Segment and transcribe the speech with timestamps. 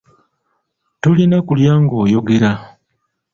[1.01, 2.51] Tolina kulya ng'oyogera.